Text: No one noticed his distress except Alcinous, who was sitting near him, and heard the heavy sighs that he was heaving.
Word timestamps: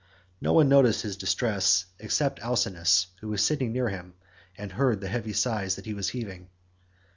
No 0.41 0.53
one 0.53 0.67
noticed 0.67 1.03
his 1.03 1.15
distress 1.15 1.85
except 1.99 2.39
Alcinous, 2.39 3.05
who 3.19 3.27
was 3.27 3.45
sitting 3.45 3.71
near 3.71 3.89
him, 3.89 4.15
and 4.57 4.71
heard 4.71 4.99
the 4.99 5.07
heavy 5.09 5.33
sighs 5.33 5.75
that 5.75 5.85
he 5.85 5.93
was 5.93 6.09
heaving. 6.09 6.49